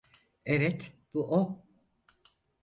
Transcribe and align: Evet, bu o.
Evet, 0.45 0.93
bu 1.13 1.23
o. 1.35 1.65